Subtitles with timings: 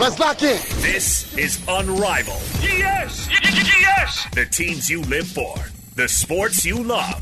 [0.00, 0.58] Let's lock in.
[0.82, 2.42] This is Unrivaled.
[2.60, 4.26] Yes, y- y- yes.
[4.34, 5.54] The teams you live for,
[5.94, 7.20] the sports you love.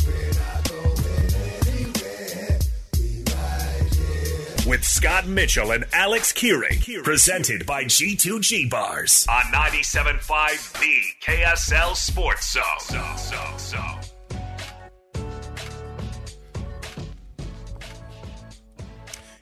[4.67, 12.53] With Scott Mitchell and Alex Kearing, presented by G2G Bars on 97.5 The KSL Sports
[12.53, 12.63] Zone.
[12.81, 13.79] So, so, so.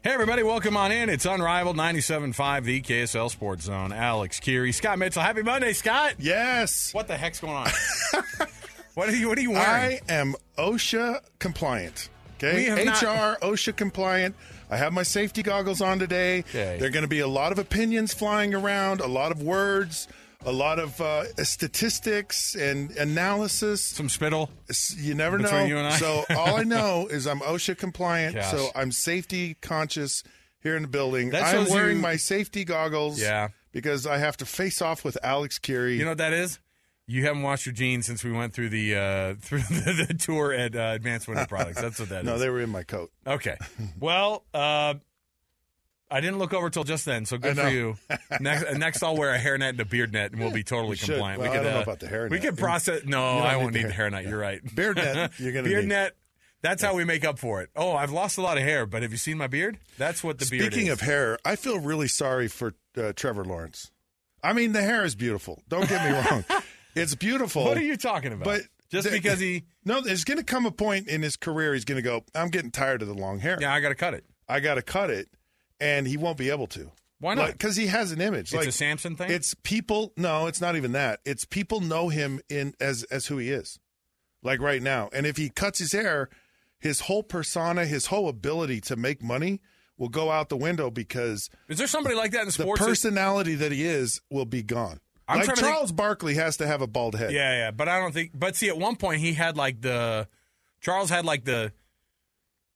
[0.02, 1.10] Hey, everybody, welcome on in.
[1.10, 3.92] It's Unrivaled 97.5, the KSL Sports Zone.
[3.92, 5.22] Alex Kirry, Scott Mitchell.
[5.22, 6.14] Happy Monday, Scott.
[6.18, 6.94] Yes.
[6.94, 7.68] What the heck's going on?
[8.94, 10.00] what are you What are you wearing?
[10.08, 12.08] I am OSHA compliant.
[12.40, 12.82] We Okay.
[12.84, 14.34] HR not- OSHA compliant.
[14.70, 16.38] I have my safety goggles on today.
[16.40, 16.76] Okay.
[16.78, 20.08] There are going to be a lot of opinions flying around, a lot of words,
[20.44, 23.84] a lot of uh, statistics and analysis.
[23.84, 24.50] Some spittle.
[24.96, 25.64] You never know.
[25.64, 25.90] you.
[25.92, 28.34] So all I know is I'm OSHA compliant.
[28.36, 28.50] Gosh.
[28.50, 30.22] So I'm safety conscious
[30.62, 31.30] here in the building.
[31.30, 33.20] That I'm wearing you- my safety goggles.
[33.20, 33.48] Yeah.
[33.72, 35.96] Because I have to face off with Alex Kirry.
[35.96, 36.58] You know what that is?
[37.06, 40.52] You haven't washed your jeans since we went through the uh, through the, the tour
[40.52, 41.80] at uh, Advanced Winter Products.
[41.80, 42.24] That's what that is.
[42.24, 43.10] no, they were in my coat.
[43.26, 43.56] Okay.
[43.98, 44.94] Well, uh,
[46.10, 47.96] I didn't look over till just then, so good for you.
[48.40, 51.40] Next, next I'll wear a hairnet and a beard net, and we'll be totally compliant.
[51.40, 52.30] Well, we I could, uh, about the hairnet.
[52.30, 53.04] We could process.
[53.04, 54.28] No, I won't need the hair- hairnet.
[54.28, 54.60] You're right.
[54.74, 55.88] Beard net, you're gonna beard need.
[55.90, 56.16] net.
[56.62, 57.70] That's how we make up for it.
[57.74, 59.78] Oh, I've lost a lot of hair, but have you seen my beard?
[59.98, 63.90] That's what the beard Speaking of hair, I feel really sorry for uh, Trevor Lawrence.
[64.42, 65.62] I mean, the hair is beautiful.
[65.68, 66.44] Don't get me wrong.
[66.96, 67.64] It's beautiful.
[67.64, 68.44] what are you talking about?
[68.46, 71.72] But just the- because he, No, there's going to come a point in his career
[71.72, 73.58] he's going to go, I'm getting tired of the long hair.
[73.60, 74.24] yeah, I got to cut it.
[74.48, 75.28] I got to cut it.
[75.80, 76.90] And he won't be able to.
[77.20, 77.52] Why not?
[77.52, 78.52] Because he has an image.
[78.52, 79.30] It's like a Samson thing.
[79.30, 80.12] It's people.
[80.16, 81.20] No, it's not even that.
[81.24, 83.78] It's people know him in as as who he is,
[84.42, 85.10] like right now.
[85.12, 86.30] And if he cuts his hair,
[86.78, 89.60] his whole persona, his whole ability to make money
[89.98, 92.80] will go out the window because is there somebody like that in the sports?
[92.80, 94.98] that- personality that he is will be gone.
[95.28, 97.32] I'm like to think- Charles Barkley has to have a bald head.
[97.32, 98.30] Yeah, yeah, but I don't think.
[98.34, 100.26] But see, at one point he had like the
[100.80, 101.72] Charles had like the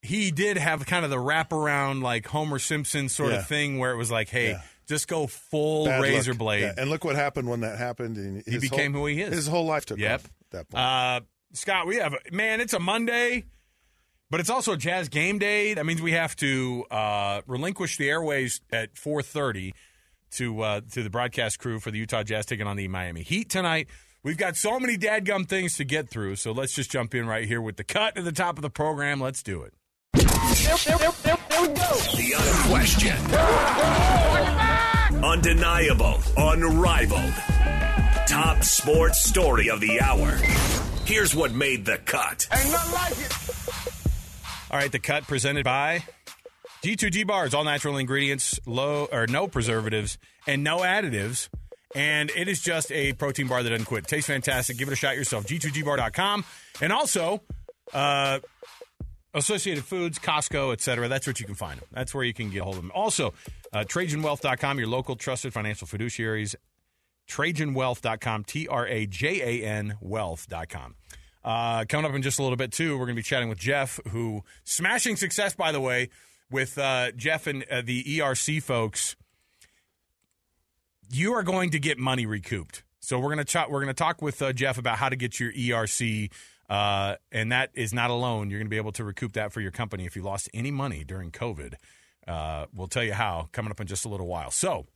[0.04, 3.38] he did have kind of the wraparound like Homer Simpson sort Yeah.
[3.38, 4.62] of thing where it was like, hey, Yeah.
[4.86, 6.60] just go full Bad razor blade.
[6.62, 8.16] Yeah, And look what happened when that happened.
[8.18, 9.32] And He became whole- who he is.
[9.34, 10.22] His whole life took Yep.
[10.50, 10.80] that point.
[10.84, 11.20] Uh,
[11.54, 12.60] Scott, we have man.
[12.60, 13.44] It's a Monday,
[14.30, 15.74] but it's also a Jazz game day.
[15.74, 19.72] That means we have to uh, relinquish the airways at four thirty
[20.32, 23.48] to uh, to the broadcast crew for the Utah Jazz taking on the Miami Heat
[23.48, 23.88] tonight.
[24.24, 27.46] We've got so many dadgum things to get through, so let's just jump in right
[27.46, 29.20] here with the cut at the top of the program.
[29.20, 29.74] Let's do it.
[32.14, 33.34] The unquestioned,
[35.24, 37.32] undeniable, unrivaled,
[38.28, 40.38] top sports story of the hour.
[41.04, 42.46] Here's what made the cut.
[42.52, 43.32] Ain't nothing like it.
[44.70, 46.04] All right, the cut presented by
[46.82, 51.48] G2G Bars, all natural ingredients, low or no preservatives, and no additives.
[51.96, 54.06] And it is just a protein bar that doesn't quit.
[54.06, 54.78] Tastes fantastic.
[54.78, 55.46] Give it a shot yourself.
[55.46, 56.44] G2Gbar.com.
[56.80, 57.42] And also,
[57.92, 58.40] uh,
[59.34, 61.08] Associated Foods, Costco, etc.
[61.08, 61.88] That's what you can find them.
[61.92, 62.92] That's where you can get hold of them.
[62.94, 63.34] Also,
[63.72, 66.54] uh, TrajanWealth.com, your local trusted financial fiduciaries.
[67.28, 70.94] TrajanWealth.com, T R A J A N Wealth.com.
[71.42, 73.58] Uh, coming up in just a little bit, too, we're going to be chatting with
[73.58, 76.08] Jeff, who, smashing success, by the way,
[76.50, 79.14] with uh, Jeff and uh, the ERC folks.
[81.10, 82.82] you are going to get money recouped.
[83.00, 85.52] So we're gonna ch- we're gonna talk with uh, Jeff about how to get your
[85.52, 86.30] ERC,
[86.68, 88.50] uh, and that is not a loan.
[88.50, 91.04] You're gonna be able to recoup that for your company if you lost any money
[91.04, 91.74] during COVID.
[92.26, 94.50] Uh, we'll tell you how coming up in just a little while.
[94.50, 94.86] So,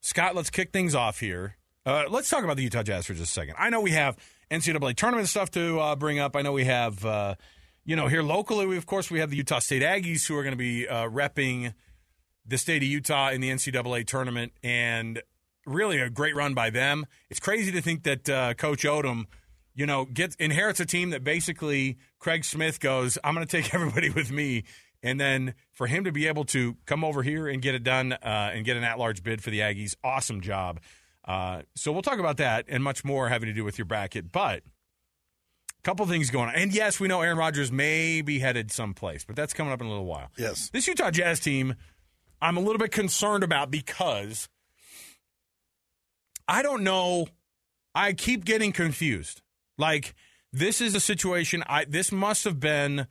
[0.00, 1.56] Scott, let's kick things off here.
[1.84, 3.54] Uh, let's talk about the Utah Jazz for just a second.
[3.58, 4.16] I know we have
[4.50, 6.36] NCAA tournament stuff to uh, bring up.
[6.36, 7.36] I know we have, uh,
[7.84, 10.42] you know, here locally, we of course we have the Utah State Aggies who are
[10.42, 11.74] going to be uh, repping
[12.44, 15.22] the state of Utah in the NCAA tournament, and
[15.64, 17.06] really a great run by them.
[17.28, 18.24] It's crazy to think that
[18.56, 19.24] Coach Odom,
[19.76, 23.72] you know, gets inherits a team that basically Craig Smith goes, "I'm going to take
[23.74, 24.64] everybody with me."
[25.02, 28.12] And then for him to be able to come over here and get it done
[28.12, 30.80] uh, and get an at large bid for the Aggies, awesome job.
[31.24, 34.32] Uh, so we'll talk about that and much more having to do with your bracket.
[34.32, 34.62] But
[35.78, 36.54] a couple things going on.
[36.54, 39.86] And yes, we know Aaron Rodgers may be headed someplace, but that's coming up in
[39.86, 40.30] a little while.
[40.36, 40.70] Yes.
[40.70, 41.74] This Utah Jazz team,
[42.40, 44.48] I'm a little bit concerned about because
[46.48, 47.28] I don't know.
[47.94, 49.42] I keep getting confused.
[49.78, 50.14] Like,
[50.52, 53.06] this is a situation, I this must have been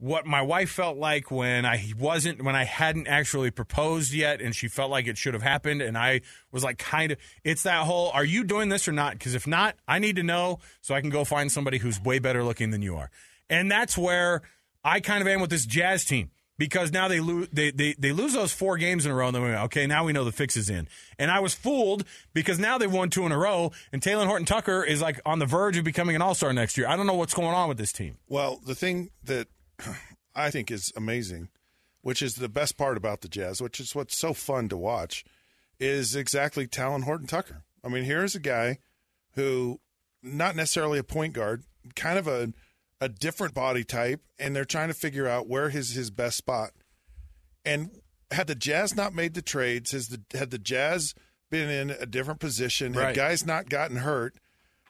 [0.00, 4.56] what my wife felt like when I wasn't when I hadn't actually proposed yet and
[4.56, 7.84] she felt like it should have happened and I was like kind of it's that
[7.84, 10.94] whole are you doing this or not because if not I need to know so
[10.94, 13.10] I can go find somebody who's way better looking than you are.
[13.50, 14.40] And that's where
[14.82, 16.30] I kind of am with this Jazz team
[16.60, 19.34] because now they lose they, they they lose those four games in a row and
[19.34, 20.86] then okay now we know the fix is in
[21.18, 22.04] and I was fooled
[22.34, 25.38] because now they've won two in a row and Talen Horton Tucker is like on
[25.38, 26.86] the verge of becoming an All Star next year.
[26.86, 28.18] I don't know what's going on with this team.
[28.28, 29.48] Well, the thing that
[30.34, 31.48] I think is amazing,
[32.02, 35.24] which is the best part about the Jazz, which is what's so fun to watch,
[35.78, 37.64] is exactly Talen Horton Tucker.
[37.82, 38.80] I mean, here's a guy
[39.32, 39.80] who,
[40.22, 41.62] not necessarily a point guard,
[41.96, 42.52] kind of a
[43.00, 46.70] a different body type, and they're trying to figure out where his his best spot.
[47.64, 47.90] And
[48.30, 51.14] had the Jazz not made the trades, has the had the Jazz
[51.50, 53.08] been in a different position, Right.
[53.08, 54.36] had guys not gotten hurt,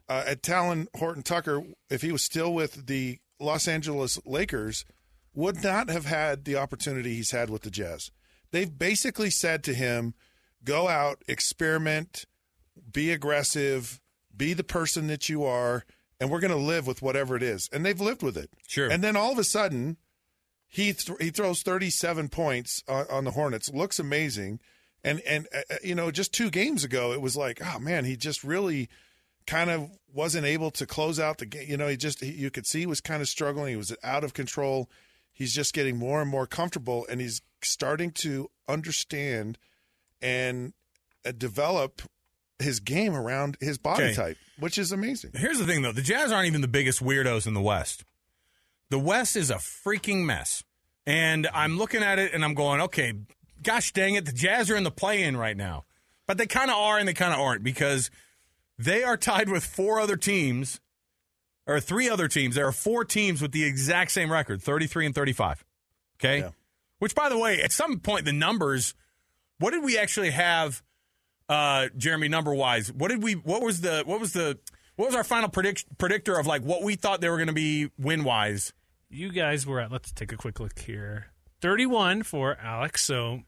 [0.08, 4.84] uh, at Talen Horton Tucker, if he was still with the Los Angeles Lakers,
[5.34, 8.10] would not have had the opportunity he's had with the Jazz.
[8.50, 10.14] They've basically said to him,
[10.64, 12.24] go out, experiment,
[12.92, 14.00] be aggressive,
[14.36, 15.84] be the person that you are,
[16.20, 17.68] and we're going to live with whatever it is.
[17.72, 18.50] And they've lived with it.
[18.68, 18.88] Sure.
[18.88, 19.96] And then all of a sudden,
[20.68, 23.72] he th- he throws 37 points on, on the Hornets.
[23.72, 24.60] Looks amazing.
[25.02, 28.16] And and uh, you know, just 2 games ago it was like, oh man, he
[28.16, 28.88] just really
[29.46, 31.68] kind of wasn't able to close out the game.
[31.68, 33.70] You know, he just he, you could see he was kind of struggling.
[33.70, 34.90] He was out of control.
[35.32, 39.58] He's just getting more and more comfortable and he's starting to understand
[40.20, 40.74] and
[41.24, 42.02] uh, develop
[42.60, 44.14] his game around his body Okay.
[44.14, 45.32] type, which is amazing.
[45.34, 48.04] Here's the thing, though: the Jazz aren't even the biggest weirdos in the West.
[48.90, 50.64] The West is a freaking mess,
[51.06, 53.14] and I'm looking at it and I'm going, okay,
[53.62, 55.84] gosh dang it, the Jazz are in the play-in right now,
[56.26, 58.10] but they kind of are and they kind of aren't because
[58.78, 60.80] they are tied with four other teams,
[61.66, 62.54] or three other teams.
[62.56, 65.64] There are four teams with the exact same record, 33 and 35.
[66.18, 66.50] Okay, Yeah.
[66.98, 68.94] which, by the way, at some point the numbers.
[69.58, 70.82] What did we actually have?
[71.50, 73.32] Uh, Jeremy, number wise, what did we?
[73.34, 74.04] What was the?
[74.06, 74.58] What was the?
[74.94, 77.52] What was our final predict, predictor of like what we thought they were going to
[77.52, 78.72] be win wise?
[79.08, 83.02] You guys were at, let's take a quick look here 31 for Alex.
[83.04, 83.40] So,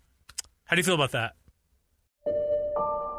[0.64, 1.34] how do you feel about that?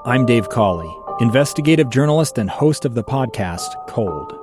[0.06, 4.43] I'm Dave Cawley, investigative journalist and host of the podcast Cold.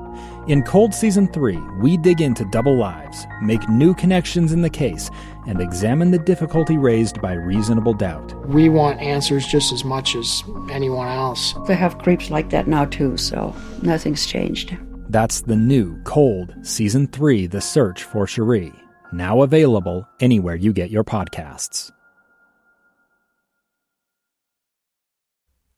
[0.47, 5.11] In Cold Season 3, we dig into double lives, make new connections in the case,
[5.45, 8.33] and examine the difficulty raised by reasonable doubt.
[8.47, 11.53] We want answers just as much as anyone else.
[11.67, 14.75] They have creeps like that now, too, so nothing's changed.
[15.09, 18.73] That's the new Cold Season 3 The Search for Sheree,
[19.13, 21.91] now available anywhere you get your podcasts.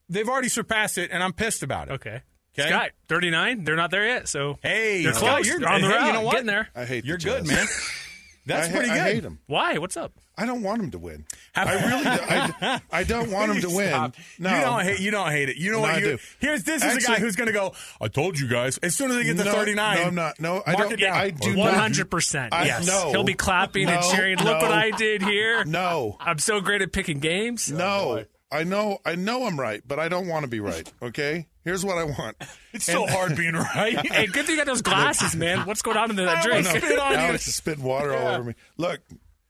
[0.08, 1.92] They've already surpassed it, and I'm pissed about it.
[1.92, 2.22] Okay.
[2.58, 2.68] Okay.
[2.68, 3.64] Scott, 39.
[3.64, 4.28] They're not there yet.
[4.28, 5.46] So, Hey, they're Scott, close.
[5.48, 6.06] you're They're on the hey, route.
[6.06, 6.32] You know what?
[6.32, 6.68] Getting there.
[6.74, 7.66] I hate You're good, man.
[8.46, 8.98] That's I ha- pretty good.
[9.00, 9.38] I hate him.
[9.46, 9.78] Why?
[9.78, 10.12] What's up?
[10.36, 11.24] I don't want him to win.
[11.54, 12.06] I really.
[12.60, 13.88] I, I don't want him to win.
[13.88, 14.14] Stop.
[14.38, 15.00] No, You don't hate.
[15.00, 15.56] You don't hate it.
[15.56, 15.94] You know No, what?
[15.94, 16.18] I You, do.
[16.40, 17.72] here's this is a guy who's going to go.
[18.00, 18.76] I told you guys.
[18.78, 20.40] As soon as they get to No, 39, no, I'm not.
[20.40, 21.02] No, I don't-.
[21.02, 22.48] I do 100%.
[22.52, 22.86] Yes.
[22.86, 23.10] no.
[23.12, 24.36] He'll be clapping and cheering.
[24.38, 24.58] Look no.
[24.58, 25.64] what I did here.
[25.64, 27.70] No, I'm so great at picking games.
[27.72, 28.24] no.
[28.54, 30.90] I know, I know I'm right, but I don't want to be right.
[31.02, 32.36] Okay, here's what I want.
[32.72, 33.96] It's so hard being right.
[34.04, 35.64] hey, good thing you got those glasses, man.
[35.66, 36.66] What's going on in that I drink?
[36.66, 37.18] almost spit on you.
[37.18, 38.54] Alex is spitting water all over me.
[38.76, 39.00] Look,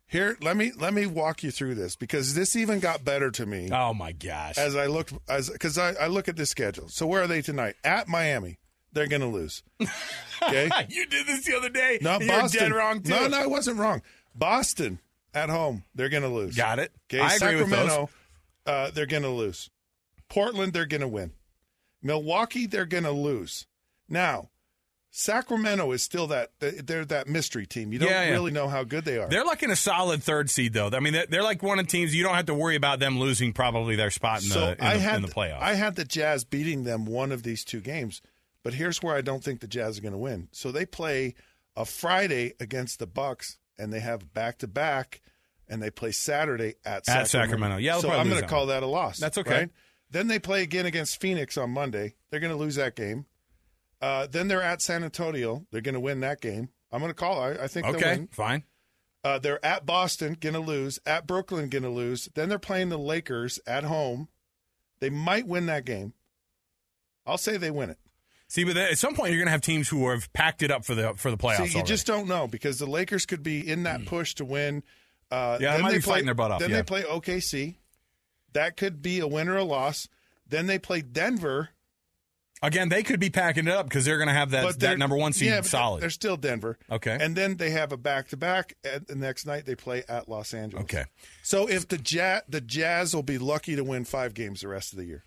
[0.07, 3.47] here, let me let me walk you through this because this even got better to
[3.47, 4.59] me Oh my gosh.
[4.59, 6.89] as I looked as because I, I look at this schedule.
[6.89, 7.77] So where are they tonight?
[7.83, 8.59] At Miami,
[8.93, 9.63] they're going to lose.
[10.43, 11.99] Okay, you did this the other day.
[12.03, 12.29] no, Boston.
[12.29, 13.09] You're dead wrong too.
[13.11, 14.03] No, no, I wasn't wrong.
[14.35, 14.99] Boston
[15.33, 16.55] at home, they're going to lose.
[16.55, 16.93] Got it.
[17.11, 18.11] Okay, I agree with Sacramento,
[18.67, 19.71] uh, they're going to lose.
[20.29, 21.33] Portland, they're going to win.
[22.03, 23.67] Milwaukee, they're going to lose.
[24.09, 24.51] Now,
[25.11, 27.93] Sacramento is still that they're that mystery team.
[27.93, 28.31] You don't Yeah, yeah.
[28.33, 29.29] really know how good they are.
[29.29, 30.91] They're like in a solid third seed, though.
[30.93, 32.99] I mean, they're, they're like one of the teams you don't have to worry about
[32.99, 35.61] them losing probably their spot in, so the, in, I the, had in the playoffs.
[35.63, 38.23] I had the Jazz beating them one of these two games,
[38.65, 40.49] but here's where I don't think the Jazz are going to win.
[40.51, 41.37] So they play
[41.77, 45.21] a Friday against the Bucks, and they have back to back,
[45.69, 47.77] and they play Saturday at At Sacramento.
[47.79, 49.19] Yeah, so I'm going to call that a loss.
[49.19, 49.51] That's okay.
[49.51, 49.71] right?
[50.11, 52.15] Then they play again against Phoenix on Monday.
[52.31, 53.27] They're going to lose that game.
[54.01, 55.67] Uh, then they're at San Antonio.
[55.71, 56.69] They're going to win that game.
[56.93, 57.41] I'm going to call.
[57.41, 58.29] I, I think they'll okay, win.
[58.29, 58.65] fine.
[59.25, 60.99] Uh, they're at Boston, going to lose.
[61.07, 62.29] At Brooklyn, going to lose.
[62.35, 64.29] Then they're playing the Lakers at home.
[65.01, 66.13] They might win that game.
[67.27, 67.99] I'll say they win it.
[68.49, 70.85] See, but at some point you're going to have teams who have packed it up
[70.85, 71.57] for the for the playoffs.
[71.57, 71.89] See, you already.
[71.89, 74.83] just don't know because the Lakers could be in that push to win.
[75.35, 76.77] Uh, Yeah, they might be play, fighting their butt off, Then yeah.
[76.77, 77.77] they play OKC.
[78.53, 80.09] That could be a win or a loss.
[80.49, 81.71] Then they play Denver.
[82.63, 85.17] again they could be packing it up because they're going to have that that number
[85.17, 86.01] one seed yeah, solid.
[86.03, 86.79] They're still Denver.
[86.91, 87.19] Okay.
[87.21, 88.75] And then they have a back to back.
[88.85, 90.85] And the next night they play at Los Angeles.
[90.85, 91.05] Okay.
[91.43, 94.93] So if the Jazz, the Jazz will be lucky to win five games the rest
[94.93, 95.25] of the year.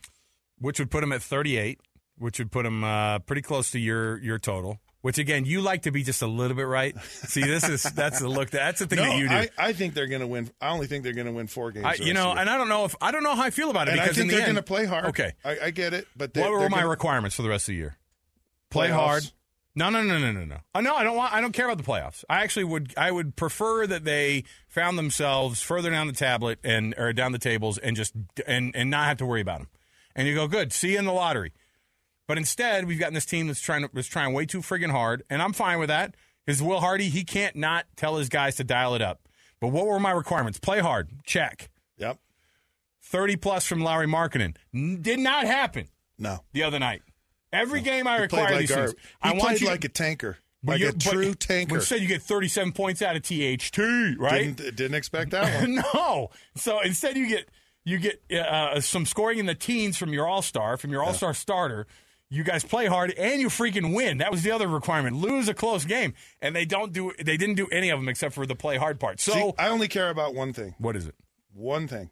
[0.59, 1.79] which would put them at 38,
[2.17, 4.79] which would put them uh, pretty close to your your total.
[5.01, 6.99] Which again, you like to be just a little bit right.
[7.03, 8.49] See, this is that's the look.
[8.49, 9.35] That's the thing no, that you do.
[9.35, 10.49] I, I think they're going to win.
[10.59, 11.85] I only think they're going to win four games.
[11.85, 12.49] I, you know, the and.
[12.49, 14.17] I don't know if I don't know how I feel about it and I because
[14.17, 15.05] think in the they're going to play hard.
[15.05, 17.65] Okay, I, I get it, but they, what were my gonna- requirements for the rest
[17.69, 17.97] of the year?
[18.69, 18.93] Play Playoffs.
[18.93, 19.23] hard.
[19.75, 20.57] No, no, no, no, no, no.
[20.73, 21.31] Oh, no, I don't want.
[21.33, 22.23] I don't care about the playoffs.
[22.27, 22.95] I actually would.
[22.97, 27.37] I would prefer that they found themselves further down the tablet and or down the
[27.37, 28.13] tables and just
[28.47, 29.67] and and not have to worry about them.
[30.15, 30.73] And you go, good.
[30.73, 31.53] See you in the lottery.
[32.27, 35.23] But instead, we've gotten this team that's trying to that's trying way too friggin' hard,
[35.29, 36.15] and I'm fine with that.
[36.45, 39.21] Because Will Hardy, he can't not tell his guys to dial it up.
[39.59, 40.59] But what were my requirements?
[40.59, 41.69] Play hard, check.
[41.97, 42.19] Yep.
[43.01, 44.55] Thirty plus from Lauri Markkanen
[45.01, 46.39] did not happen No.
[46.53, 47.01] the other night.
[47.53, 48.93] Every game I He require played like these things.
[48.93, 48.97] garb.
[49.21, 51.75] I want played you like to, a tanker, but like a but- true But tanker.
[51.75, 53.77] instead, you get 37 points out of THT,
[54.19, 54.53] right?
[54.55, 55.75] Didn't, didn't expect that one.
[55.93, 56.29] no.
[56.55, 57.47] So instead, you get
[57.85, 61.13] you get uh, some scoring in the teens from your All Star, from your All
[61.13, 61.87] Star starter.
[62.29, 64.17] You guys play hard and you freaking win.
[64.17, 65.15] That was the other requirement.
[65.15, 67.13] Lose a close game, and they don't do.
[67.17, 69.21] They didn't do any of them except for the play hard part.
[69.21, 70.75] So See, I only care about one thing.
[70.77, 71.15] what is it?
[71.53, 72.09] One thing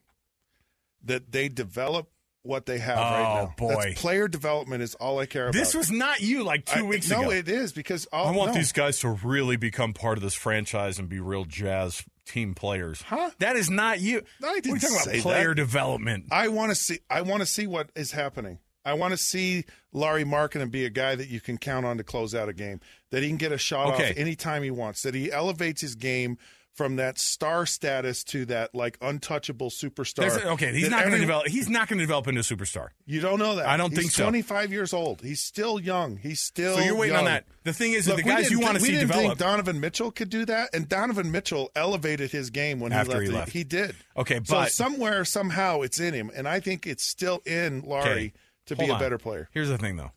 [1.03, 2.09] that they develop
[2.43, 3.53] what they have Oh, right now.
[3.57, 3.75] boy.
[3.83, 5.53] That's player development is all I care about.
[5.53, 7.25] This was not you like two I- weeks no, ago.
[7.25, 8.57] No, it is because all, I want no.
[8.57, 13.01] these guys to really become part of this franchise and be real jazz team players.
[13.01, 13.31] Huh?
[13.39, 14.21] That is not you.
[14.41, 15.55] No, I didn't We're talking about player that.
[15.55, 16.25] development.
[16.31, 16.99] I want to see.
[17.09, 18.59] I want to see what is happening.
[18.85, 22.03] I want to see Lauri Markkanen be a guy that you can count on to
[22.03, 22.79] close out a game.
[23.11, 24.11] That he can get a shot Okay.
[24.11, 25.01] off anytime he wants.
[25.03, 26.37] That he elevates his game
[26.73, 30.43] from that star status to that like untouchable superstar.
[30.45, 31.47] Okay, he's not going to develop.
[31.47, 32.89] He's not going to develop into a superstar.
[33.05, 33.65] You don't know that.
[33.67, 34.23] I don't He's think so.
[34.23, 35.21] 25 years old.
[35.21, 36.17] He's still young.
[36.17, 36.75] He's still.
[36.75, 37.45] So you're waiting on that.
[37.63, 39.25] The thing is, Look, the guys you want to see didn't develop.
[39.25, 43.27] think Donovan Mitchell could do that, and Donovan Mitchell elevated his game when After he
[43.27, 43.31] he left.
[43.31, 43.51] the- left.
[43.53, 43.95] He did.
[44.17, 48.05] Okay, so but- somewhere, somehow, it's in him, and I think it's still in Lauri
[48.09, 48.33] Okay,
[48.67, 49.49] to hold be a better player.
[49.51, 50.11] Here's the thing, though.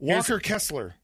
[0.00, 0.94] Here's- Walker Kessler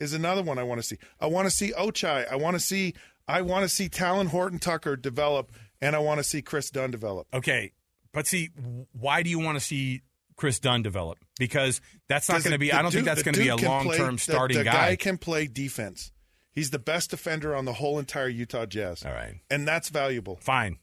[0.00, 0.98] is another one I want to see.
[1.20, 2.30] I want to see Ochai.
[2.30, 2.94] I want to see.
[3.28, 5.50] I want to see Talen Horton Tucker develop,
[5.80, 7.26] and I want to see Kris Dunn develop.
[7.34, 7.72] Okay,
[8.12, 8.50] but see,
[8.92, 10.02] why do you want to see
[10.36, 11.18] Kris Dunn develop?
[11.38, 12.72] Because that's not going to be.
[12.72, 14.96] I don't think that's going to be a long term the- starting the, guy.
[14.96, 16.12] can play defense.
[16.52, 19.04] He's the best defender on the whole entire Utah Jazz.
[19.04, 20.38] All right, and that's valuable.
[20.40, 20.78] fine.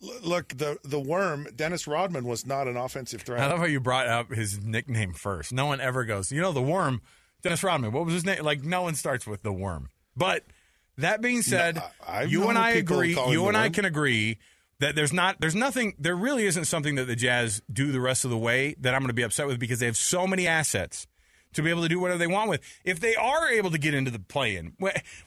[0.00, 3.40] Look, the the worm Dennis Rodman was not an offensive threat.
[3.40, 5.52] I love how you brought up his nickname first.
[5.52, 7.00] No one ever goes, you know, the worm,
[7.42, 7.92] Dennis Rodman.
[7.92, 8.42] What was his name?
[8.42, 9.88] Like, no one starts with the worm.
[10.16, 10.44] But
[10.98, 13.14] that being said, I've you and I agree.
[13.14, 14.38] You and I can agree
[14.80, 18.24] that there's not, there's nothing, there really isn't something that the Jazz do the rest
[18.24, 20.46] of the way that I'm going to be upset with because they have so many
[20.46, 21.06] assets
[21.54, 22.60] to be able to do whatever they want with.
[22.84, 24.76] If they are able to get into the play-in,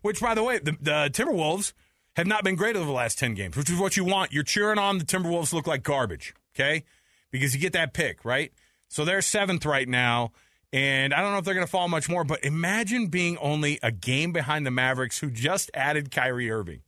[0.01, 1.73] which by the way, the, the Timberwolves
[2.17, 4.33] have not been great over the last 10 games, which is what you want.
[4.33, 6.83] You're cheering on the Timberwolves look like garbage, okay?
[7.31, 8.51] Because you get that pick, right?
[8.89, 10.31] So they're seventh right now,
[10.73, 13.77] and I don't know if they're going to fall much more, but imagine being only
[13.83, 16.81] a game behind the Mavericks who just added Kyrie Irving.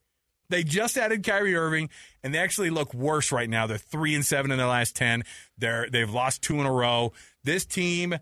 [0.48, 1.90] They just added Kyrie Irving,
[2.24, 3.68] and they actually look worse right now.
[3.68, 5.22] They're three and seven in their last ten.
[5.56, 7.12] They're they've lost two in a row.
[7.44, 8.16] This team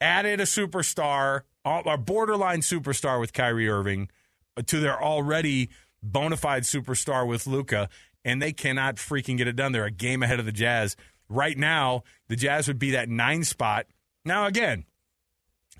[0.00, 4.10] added a superstar, a borderline superstar with Kyrie Irving,
[4.56, 5.70] uh, to their already
[6.02, 7.88] bona fide superstar with Luka,
[8.24, 9.72] and they cannot freaking get it done.
[9.72, 10.96] They're a game ahead of the Jazz
[11.28, 12.04] right now.
[12.28, 13.86] The Jazz would be that nine spot.
[14.24, 14.84] Now again,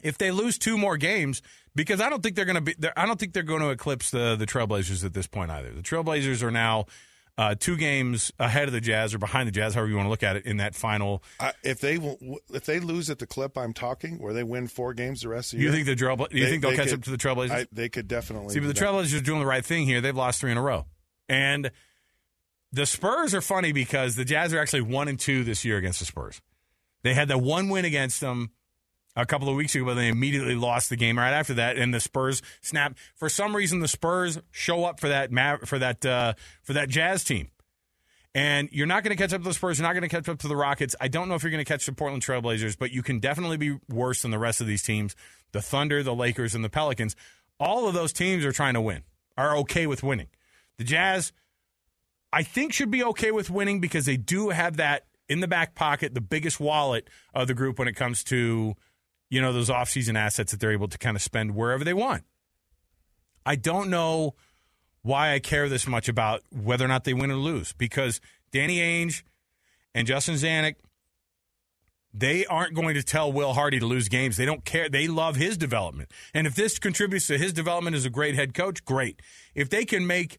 [0.02, 1.42] if they lose two more games,
[1.74, 2.74] because I don't think they're going to be.
[2.96, 5.70] I don't think they're going to eclipse the the Trailblazers at this point either.
[5.70, 6.86] The Trailblazers are now
[7.40, 10.10] uh, two games ahead of the Jazz or behind the Jazz, however you want to
[10.10, 11.22] look at it in that final.
[11.62, 11.94] If they
[12.50, 15.54] if they lose at the clip I'm talking, where they win four games the rest
[15.54, 17.04] of the you year, think the Trailbla- you they, think they'll they catch could, up
[17.04, 17.50] to the Trailblazers?
[17.50, 18.52] I, they could definitely.
[18.52, 18.84] See, but the that.
[18.84, 20.02] Trailblazers are doing the right thing here.
[20.02, 20.84] They've lost three in a row,
[21.30, 21.70] and
[22.72, 26.00] the Spurs are funny because the Jazz are actually one and two this year against
[26.00, 26.42] the Spurs.
[27.04, 28.50] They had that one win against them
[29.20, 31.92] a couple of weeks ago, but they immediately lost the game right after that, and
[31.92, 32.96] the Spurs snap.
[33.14, 35.30] For some reason, the Spurs show up for that
[35.66, 37.50] for that uh, for that Jazz team,
[38.34, 39.78] and you're not going to catch up to the Spurs.
[39.78, 40.94] You're not going to catch up to the Rockets.
[41.00, 43.56] I don't know if you're going to catch the Portland Trailblazers, but you can definitely
[43.56, 45.14] be worse than the rest of these teams:
[45.52, 47.16] the Thunder, the Lakers, and the Pelicans.
[47.58, 49.02] All of those teams are trying to win,
[49.36, 50.28] are okay with winning.
[50.78, 51.32] The Jazz,
[52.32, 55.76] I think, should be okay with winning because they do have that in the back
[55.76, 58.74] pocket, the biggest wallet of the group when it comes to
[59.30, 62.24] you know, those offseason assets that they're able to kind of spend wherever they want.
[63.46, 64.34] I don't know
[65.02, 68.20] why I care this much about whether or not they win or lose because
[68.52, 69.22] Danny Ainge
[69.94, 70.74] and Justin Zanik,
[72.12, 74.36] they aren't going to tell Will Hardy to lose games.
[74.36, 74.88] They don't care.
[74.88, 76.10] They love his development.
[76.34, 79.22] And if this contributes to his development as a great head coach, great.
[79.54, 80.38] If they can make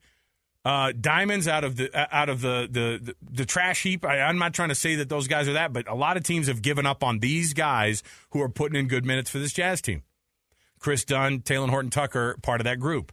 [0.63, 4.05] uh, diamonds out of the out of the the, the, the trash heap.
[4.05, 6.23] I, am not trying to say that those guys are that, but a lot of
[6.23, 9.53] teams have given up on these guys who are putting in good minutes for this
[9.53, 10.03] Jazz team.
[10.79, 13.11] Kris Dunn, Talen Horton Tucker, part of that group.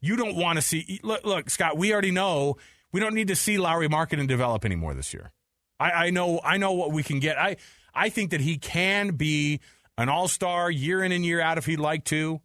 [0.00, 1.00] You don't want to see.
[1.02, 1.76] Look, look, Scott.
[1.76, 2.56] We already know
[2.92, 5.32] we don't need to see Lauri Markkanen develop anymore this year.
[5.80, 6.40] I, I know.
[6.42, 7.38] I know what we can get.
[7.38, 7.56] I
[7.94, 9.60] I think that he can be
[9.96, 12.40] an all star year in and year out if he'd like to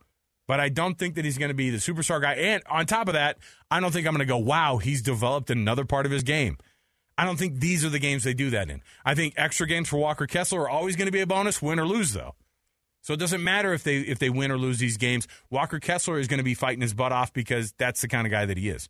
[0.47, 2.34] but I don't think that he's going to be the superstar guy.
[2.34, 3.38] And on top of that,
[3.71, 6.58] I don't think I'm going to go, wow, he's developed another part of his game.
[7.17, 8.82] I don't think these are the games they do that in.
[9.06, 11.79] I think extra games for Walker Kessler are always going to be a bonus, win
[11.79, 12.36] or lose, though.
[13.01, 15.27] So it doesn't matter if they if they win or lose these games.
[15.49, 18.32] Walker Kessler is going to be fighting his butt off because that's the kind of
[18.32, 18.88] guy that he is.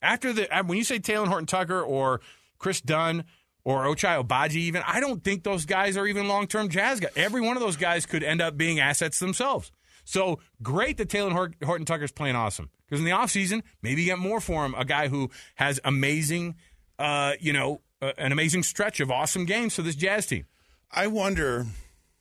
[0.00, 2.20] After the uh, when you say Talen Horton Tucker or
[2.58, 3.24] Kris Dunn
[3.64, 7.10] or Ochai Agbaji, even I don't think those guys are even long term Jazz guys.
[7.16, 9.72] Every one of those guys could end up being assets themselves.
[10.06, 11.32] So great that Talen
[11.64, 14.74] Horton Tucker's playing awesome because in the offseason, maybe you get more for him.
[14.74, 16.54] A guy who has amazing,
[16.98, 20.46] uh, you know, uh, an amazing stretch of awesome games for this Jazz team.
[20.92, 21.66] I wonder,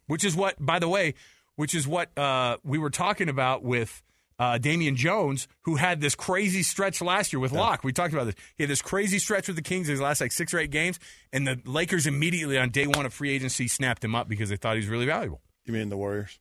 [0.08, 1.14] which is what, by the way,
[1.56, 4.02] which is what uh, we were talking about with
[4.40, 7.60] uh, Damian Jones, who had this crazy stretch last year with yeah.
[7.60, 7.84] Locke.
[7.84, 8.36] We talked about this.
[8.56, 11.00] He had this crazy stretch with the Kings his last like six or eight games,
[11.32, 14.58] and the Lakers immediately on day one of free agency snapped him up because they
[14.58, 15.42] thought he was really valuable.
[15.66, 16.40] You mean the Warriors?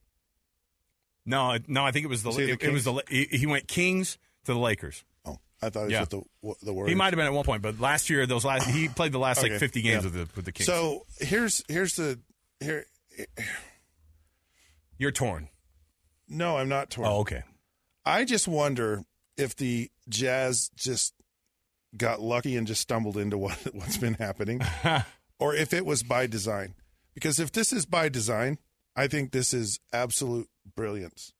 [1.26, 4.18] No, no, I think it was the, it, the it, was the he went Kings
[4.44, 5.04] to the Lakers.
[5.24, 6.00] Oh, I thought it was yeah.
[6.00, 6.22] with the
[6.62, 6.90] the Warriors.
[6.90, 9.18] He might have been at one point, but last year those last he played the
[9.18, 9.50] last okay.
[9.50, 10.10] like 50 games yeah.
[10.10, 10.66] with the with the Kings.
[10.66, 12.18] So, here's here's the
[12.60, 12.84] here
[14.98, 15.48] You're torn.
[16.28, 17.08] No, I'm not torn.
[17.08, 17.42] Oh, okay.
[18.04, 19.04] I just wonder
[19.36, 21.14] if the Jazz just
[21.96, 24.60] got lucky and just stumbled into what what's been happening
[25.38, 26.74] or if it was by design.
[27.14, 28.58] Because if this is by design,
[28.96, 31.32] I think this is absolute brilliance.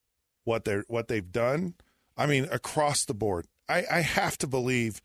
[0.44, 1.74] What they're what they've done.
[2.16, 3.46] I mean, across the board.
[3.68, 5.00] I, I have to believe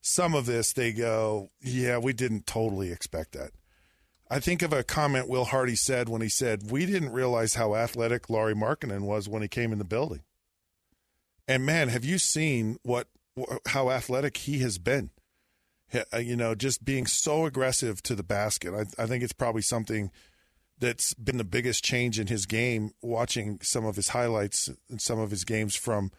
[0.00, 3.52] some of this they go, yeah, we didn't totally expect that.
[4.32, 7.74] I think of a comment Will Hardy said when he said, We didn't realize how
[7.74, 10.22] athletic Lauri Markkanen was when he came in the building.
[11.46, 13.08] And man, have you seen what
[13.68, 15.10] how athletic he has been?
[16.14, 18.72] Uh, you know, just being so aggressive to the basket.
[18.72, 20.10] I, I think it's probably something
[20.82, 22.90] that's been the biggest change in his game.
[23.00, 26.10] Watching some of his highlights and some of his games from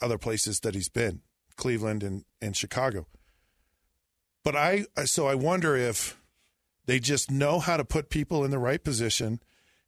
[0.00, 1.20] other places that he's been,
[1.56, 3.06] Cleveland and, and Chicago.
[4.42, 6.18] But I so I wonder if
[6.86, 9.40] they just know how to put people in the right position,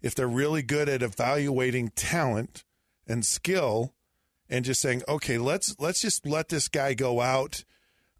[0.02, 2.64] if they're really good at evaluating talent
[3.06, 3.94] and skill,
[4.50, 7.64] and just saying, okay, let's let's just let this guy go out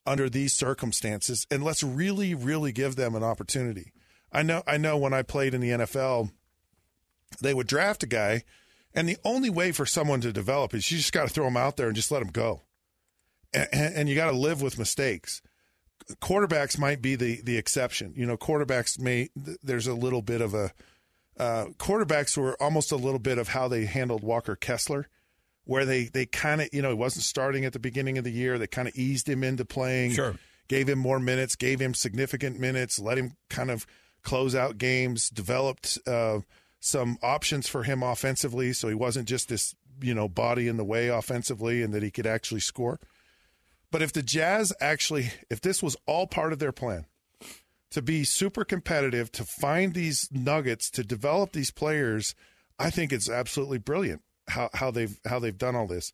[0.07, 3.93] under these circumstances, and let's really, really give them an opportunity.
[4.33, 6.31] I know I know when I played in the NFL,
[7.41, 8.45] they would draft a guy,
[8.95, 11.57] and the only way for someone to develop is you just got to throw them
[11.57, 12.63] out there and just let them go,
[13.53, 15.43] and, and you got to live with mistakes.
[16.21, 18.13] Quarterbacks might be the the exception.
[18.17, 20.73] You know, quarterbacks may there's a little bit of a
[21.39, 25.09] uh, quarterbacks were almost a little bit of how they handled Walker Kessler
[25.69, 28.31] where they they kind of you know he wasn't starting at the beginning of the
[28.31, 28.59] year.
[28.59, 30.13] They kind of eased him into playing.
[30.13, 30.35] Sure.
[30.67, 33.87] Gave him more minutes, gave him significant minutes, let him kind of
[34.29, 36.41] close out games, developed uh,
[36.81, 40.85] some options for him offensively, so he wasn't just this you know body in the
[40.85, 43.01] way offensively, and that he could actually score.
[43.91, 47.07] But if the Jazz actually, if this was all part of their plan
[47.91, 52.35] to be super competitive, to find these nuggets, to develop these players,
[52.79, 56.13] I think it's absolutely brilliant how, how they've how they've done all this.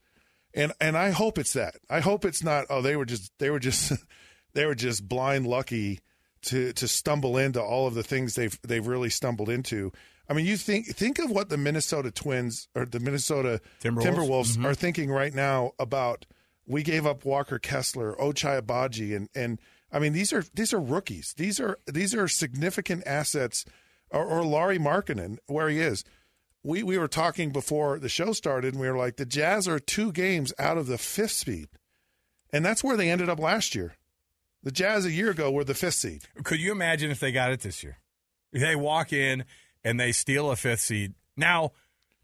[0.55, 1.74] And and I hope it's that.
[1.90, 2.66] I hope it's not.
[2.70, 3.92] Oh, they were just they were just
[4.55, 5.98] they were just blind lucky
[6.44, 9.92] to to stumble into all of the things they've they've really stumbled into.
[10.28, 14.52] I mean, you think think of what the Minnesota Twins or the Minnesota Timberwolves, Timberwolves
[14.52, 14.66] mm-hmm.
[14.66, 16.26] are thinking right now about
[16.66, 19.61] we gave up Walker Kessler, Ochai Agbaji, and and
[19.92, 21.35] I mean these are these are rookies.
[21.37, 23.64] These are these are significant assets.
[24.11, 26.04] Or, or Lauri Markkanen, where he is.
[26.62, 29.80] We we were talking before the show started, and we were like, the Jazz are
[29.80, 31.68] two games out of the fifth seed,
[32.52, 33.96] and that's where they ended up last year.
[34.64, 36.22] The Jazz a year ago were the fifth seed.
[36.42, 37.98] Could you imagine if they got it this year?
[38.53, 39.44] They walk in
[39.85, 41.14] and they steal a fifth seed.
[41.37, 41.70] Now,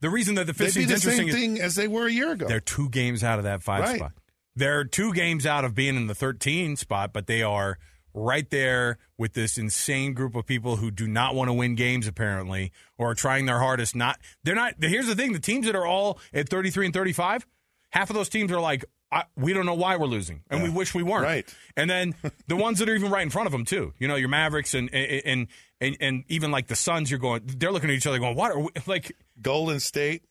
[0.00, 2.06] the reason that the fifth They'd be the same interesting is thing as they were
[2.06, 2.46] a year ago.
[2.48, 3.96] they're two games out of that five Right.
[3.98, 4.12] spot.
[4.56, 7.78] They're two games out of being in the 13 spot, but they are
[8.12, 12.08] right there with this insane group of people who do not want to win games
[12.08, 15.76] apparently or are trying their hardest not they're not here's the thing the teams that
[15.76, 17.46] are all at 33 and 35
[17.90, 20.68] half of those teams are like I, we don't know why we're losing and we
[20.68, 21.54] wish we weren't Right.
[21.76, 22.14] and then
[22.46, 24.72] the ones that are even right in front of them too you know your mavericks
[24.74, 25.48] and and
[25.80, 28.52] and, and even like the suns you're going they're looking at each other going what
[28.52, 30.22] are we like Golden State,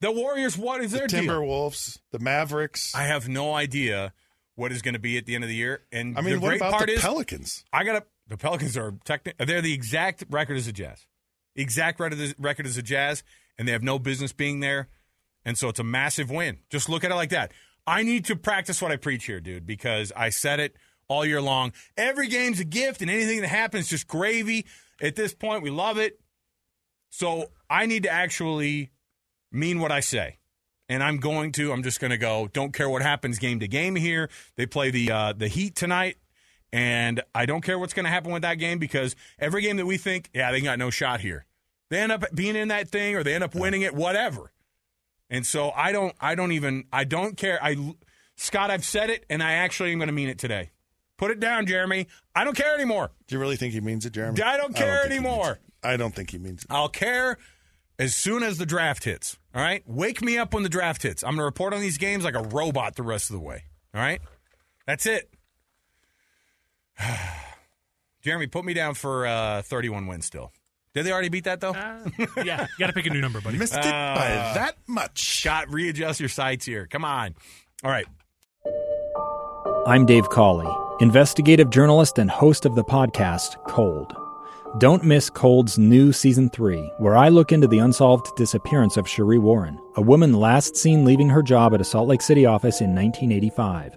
[0.00, 2.94] the warriors what is the their deal Timberwolves, the Mavericks.
[2.94, 4.12] I have no idea
[4.54, 5.82] what is going to be at the end of the year.
[5.90, 7.64] And I mean, the what great about part the is, Pelicans?
[7.72, 8.06] I got.
[8.28, 11.06] The Pelicans are techni- They're the exact record as the Jazz,
[11.56, 13.22] exact record as, record as the Jazz,
[13.58, 14.88] and they have no business being there.
[15.44, 16.58] And so it's a massive win.
[16.70, 17.52] Just look at it like that.
[17.90, 20.76] I need to practice what I preach here, dude, because I said it
[21.08, 21.72] all year long.
[21.96, 24.64] Every game's a gift, and anything that happens is just gravy.
[25.02, 26.20] At this point, we love it.
[27.10, 28.92] So I need to actually
[29.50, 30.38] mean what I say.
[30.88, 31.72] And I'm going to.
[31.72, 32.48] I'm just going to go.
[32.52, 34.30] Don't care what happens game to game here.
[34.54, 36.16] They play the uh, the Heat tonight,
[36.72, 39.86] and I don't care what's going to happen with that game because every game that
[39.86, 41.44] we think, yeah, they got no shot here,
[41.88, 44.52] they end up being in that thing or they end up winning it, whatever.
[45.30, 46.14] And so I don't.
[46.20, 46.84] I don't even.
[46.92, 47.62] I don't care.
[47.62, 47.94] I
[48.36, 50.70] Scott, I've said it, and I actually am going to mean it today.
[51.18, 52.06] Put it down, Jeremy.
[52.34, 53.10] I don't care anymore.
[53.26, 54.40] Do you really think he means it, Jeremy?
[54.40, 55.60] I don't care he means anymore.
[55.84, 56.68] I don't think he means it.
[56.70, 57.36] I'll care
[57.98, 59.38] as soon as the draft hits.
[59.54, 59.82] All right?
[59.86, 61.22] Wake me up when the draft hits.
[61.22, 63.64] I'm going to report on these games like a robot the rest of the way.
[63.94, 64.22] All right?
[64.86, 65.30] That's it.
[68.22, 70.52] Jeremy, put me down for uh, 31 wins still.
[70.92, 71.70] Did they already beat that, though?
[71.70, 72.00] Uh,
[72.44, 73.58] yeah, you got to pick a new number, buddy.
[73.58, 75.40] Missed it by that much.
[75.40, 76.86] Scott, readjust your sights here.
[76.86, 77.34] Come on.
[77.84, 78.06] All right.
[79.86, 80.68] I'm Dave Cawley,
[81.00, 84.12] investigative journalist and host of the podcast Cold.
[84.78, 89.40] Don't miss Cold's new season three, where I look into the unsolved disappearance of Sheree
[89.40, 92.94] Warren, a woman last seen leaving her job at a Salt Lake City office in
[92.94, 93.96] 1985.